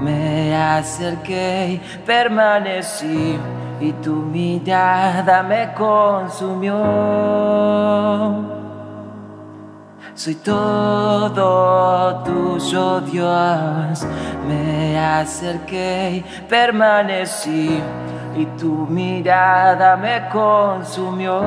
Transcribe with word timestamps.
me 0.00 0.54
acerqué 0.56 1.80
permanecí 2.06 3.38
y 3.80 3.92
tu 3.92 4.12
mirada 4.12 5.42
me 5.42 5.72
consumió. 5.74 6.74
Soy 10.14 10.34
todo 10.34 12.22
tuyo, 12.24 13.00
Dios. 13.02 14.04
Me 14.48 14.98
acerqué 14.98 16.24
permanecí 16.48 17.80
y 18.36 18.46
tu 18.58 18.86
mirada 18.88 19.96
me 19.96 20.28
consumió. 20.28 21.38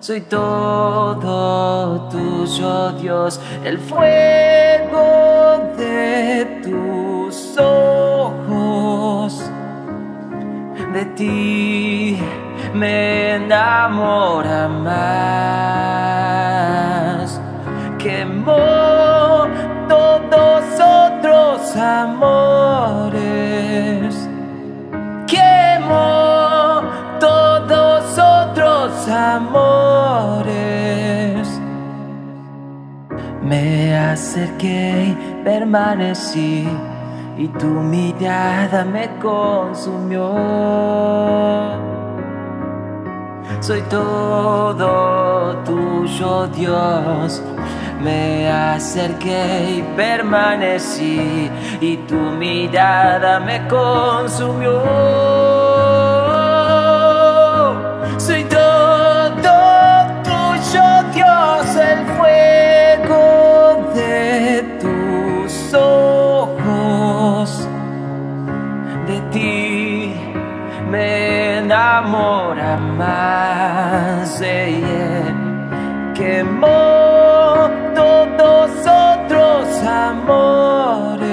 Soy 0.00 0.22
todo 0.22 2.08
tuyo, 2.08 2.92
Dios, 2.92 3.38
el 3.62 3.78
fuego 3.78 5.02
de 5.76 6.62
tus 6.64 7.58
ojos. 7.58 9.44
De 10.94 11.04
ti 11.04 12.18
me 12.72 13.34
enamora 13.34 14.68
más. 14.68 14.90
Quemó 17.98 19.46
todos 19.86 20.64
otros 20.80 21.76
amores. 21.76 22.59
Acerqué 34.20 35.16
permanecí 35.44 36.68
y 37.38 37.48
tu 37.48 37.66
mirada 37.66 38.84
me 38.84 39.08
consumió. 39.18 40.26
Soy 43.60 43.80
todo 43.88 45.56
tuyo, 45.64 46.46
Dios. 46.48 47.42
Me 48.02 48.50
acerqué 48.50 49.78
y 49.78 49.82
permanecí 49.96 51.50
y 51.80 51.96
tu 52.08 52.16
mirada 52.16 53.40
me 53.40 53.66
consumió. 53.68 55.49
De 69.10 69.18
ti 69.32 70.14
me 70.88 71.58
enamora 71.58 72.76
más. 72.76 74.38
Yeah. 74.38 75.34
Quemó 76.14 77.68
todos 77.92 78.70
otros 78.86 79.66
amores. 80.14 81.26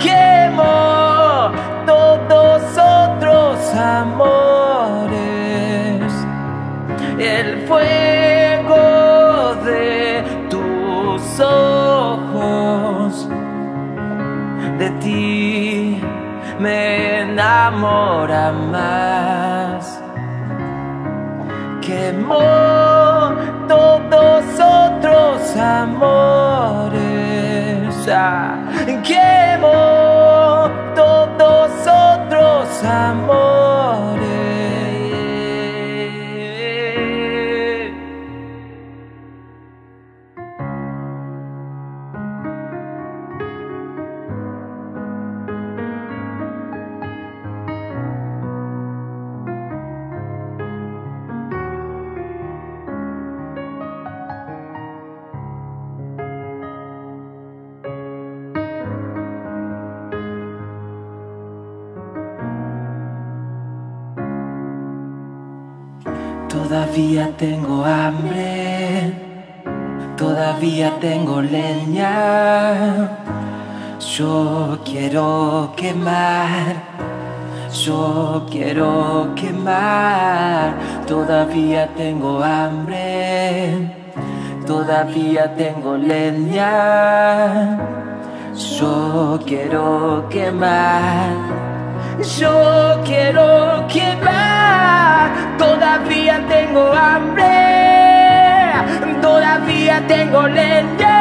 Quemó 0.00 1.50
todos 1.84 2.62
otros 2.78 3.74
amores. 3.74 4.33
Me 16.58 17.20
enamora 17.20 18.52
más. 18.52 20.00
Quemó 21.80 23.34
todos 23.68 24.44
otros 24.60 25.56
amores. 25.56 26.94
Ah, 28.08 28.56
Todavía 66.54 67.30
tengo 67.36 67.84
hambre, 67.84 69.12
todavía 70.16 70.92
tengo 71.00 71.42
leña. 71.42 73.10
Yo 73.98 74.78
quiero 74.84 75.72
quemar, 75.76 76.76
yo 77.72 78.46
quiero 78.48 79.32
quemar. 79.34 80.74
Todavía 81.08 81.88
tengo 81.96 82.40
hambre, 82.40 83.90
todavía 84.64 85.52
tengo 85.56 85.96
leña. 85.96 87.80
Yo 88.78 89.40
quiero 89.44 90.28
quemar. 90.30 91.64
Yo 92.38 93.00
quiero 93.04 93.53
tengo 96.74 96.92
hambre, 96.92 98.72
todavía 99.22 100.04
tengo 100.08 100.48
leña. 100.48 101.14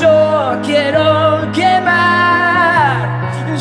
Yo 0.00 0.58
quiero 0.64 1.52
quemar, 1.52 3.06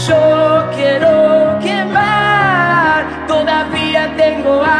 yo 0.07 0.65
quiero 0.75 1.59
quemar, 1.61 3.05
todavía 3.27 4.11
tengo 4.17 4.63
hambre, 4.63 4.74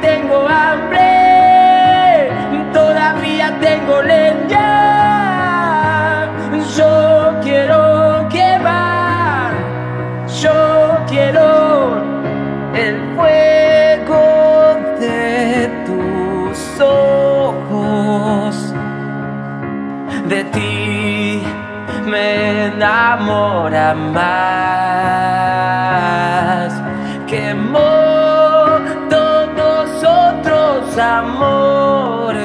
tengo 0.00 0.48
hambre, 0.48 2.30
todavía 2.72 3.58
tengo 3.60 4.02
leña. 4.02 4.68
Yo 6.76 7.34
quiero 7.42 8.28
quemar, 8.30 9.52
yo 10.42 10.98
quiero 11.08 11.98
el 12.74 12.96
fuego 13.16 14.76
de 15.00 15.68
tus 15.86 16.80
ojos. 16.80 18.54
De 20.28 20.44
ti 20.44 21.42
me 22.06 22.66
enamora 22.66 23.94
más. 23.94 24.59
Amores. 31.00 32.40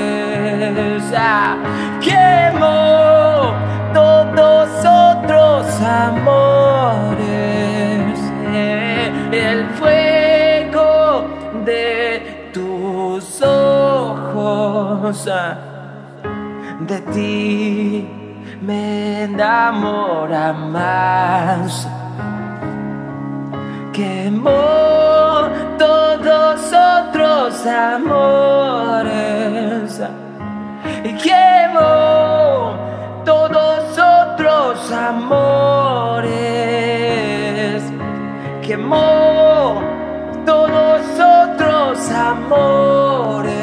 Quemó 2.01 3.53
todos 3.93 4.69
otros 4.85 5.81
amores. 5.81 7.05
El 9.31 9.65
fuego 9.71 11.25
de 11.65 12.49
tus 12.53 13.41
ojos. 13.41 15.29
de 16.87 17.01
ti 17.13 18.07
me 18.61 19.23
enamora 19.23 20.53
más. 20.53 21.87
Quemó 23.91 24.95
todos 25.77 26.74
otros 26.74 27.66
amores. 27.66 29.16
Quemó 31.24 32.75
todos 33.24 33.98
otros 33.98 34.92
amores. 34.92 35.36
Quemó 38.62 39.81
todos 40.45 41.19
otros 41.19 42.12
amores. 42.12 43.56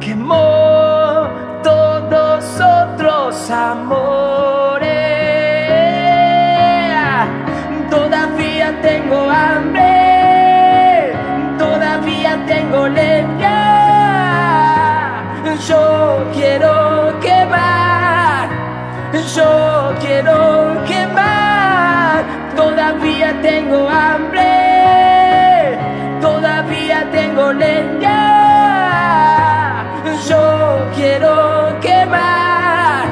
Quemó 0.00 1.28
todos 1.62 2.60
otros 2.60 3.50
amores. 3.50 4.15
Tengo 23.42 23.88
hambre, 23.88 24.42
todavía 26.20 27.08
tengo 27.12 27.52
leña. 27.52 28.14
Yo 30.28 30.88
quiero 30.94 31.78
quemar, 31.80 33.04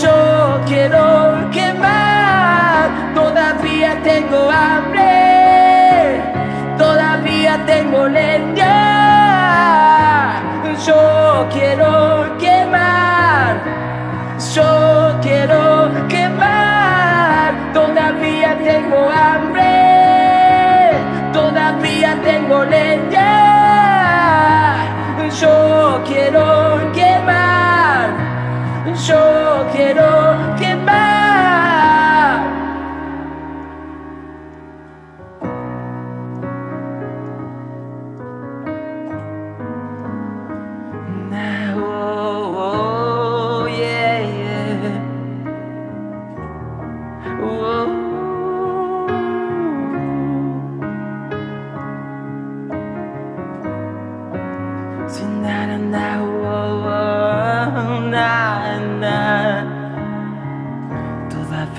yo 0.00 0.60
quiero 0.66 1.50
quemar. 1.50 2.90
Todavía 3.14 4.00
tengo 4.02 4.50
hambre, 4.50 6.22
todavía 6.78 7.58
tengo 7.66 8.08
leña. 8.08 8.72
Yo 10.86 11.46
quiero 11.52 11.91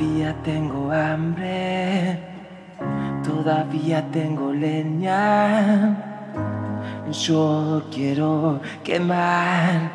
Todavía 0.03 0.35
tengo 0.43 0.91
hambre, 0.91 2.19
todavía 3.23 4.03
tengo 4.11 4.51
leña. 4.51 5.95
Yo 7.11 7.83
quiero 7.91 8.59
quemar, 8.83 9.91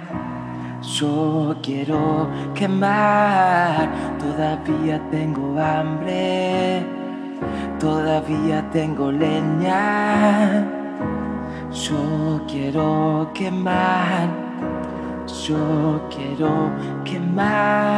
yo 0.82 1.56
quiero 1.62 2.29
quemar. 2.55 3.88
Todavía 4.19 5.00
tengo 5.11 5.61
hambre, 5.61 6.85
todavía 7.79 8.70
tengo 8.70 9.11
leña. 9.11 10.65
Yo 11.70 12.41
quiero 12.47 13.31
quemar, 13.35 14.47
yo 15.48 16.08
quiero 16.10 16.70
quemar. 17.04 17.97